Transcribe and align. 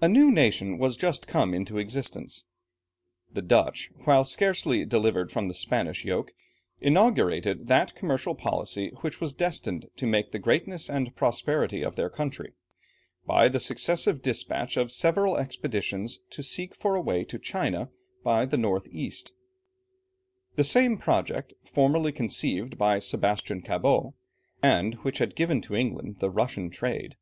A 0.00 0.08
new 0.08 0.30
nation 0.30 0.78
was 0.78 0.96
just 0.96 1.26
come 1.26 1.52
into 1.52 1.76
existence. 1.76 2.44
The 3.30 3.42
Dutch 3.42 3.90
while 4.06 4.24
scarcely 4.24 4.86
delivered 4.86 5.30
from 5.30 5.46
the 5.48 5.52
Spanish 5.52 6.06
yoke, 6.06 6.32
inaugurated 6.80 7.66
that 7.66 7.94
commercial 7.94 8.34
policy, 8.34 8.92
which 9.02 9.20
was 9.20 9.34
destined 9.34 9.88
to 9.96 10.06
make 10.06 10.32
the 10.32 10.38
greatness 10.38 10.88
and 10.88 11.14
prosperity 11.14 11.82
of 11.82 11.96
their 11.96 12.08
country, 12.08 12.54
by 13.26 13.50
the 13.50 13.60
successive 13.60 14.22
despatch 14.22 14.78
of 14.78 14.90
several 14.90 15.36
expeditions 15.36 16.18
to 16.30 16.42
seek 16.42 16.74
for 16.74 16.94
a 16.94 17.02
way 17.02 17.22
to 17.24 17.38
China 17.38 17.90
by 18.24 18.46
the 18.46 18.56
north 18.56 18.88
east; 18.88 19.32
the 20.54 20.64
same 20.64 20.96
project 20.96 21.52
formerly 21.62 22.10
conceived 22.10 22.78
by 22.78 22.98
Sebastian 22.98 23.60
Cabot, 23.60 24.14
and 24.62 24.94
which 25.04 25.18
had 25.18 25.36
given 25.36 25.60
to 25.60 25.76
England 25.76 26.20
the 26.20 26.30
Russian 26.30 26.70
trade. 26.70 27.16